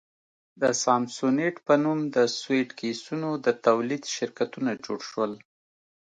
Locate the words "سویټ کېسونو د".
2.37-3.47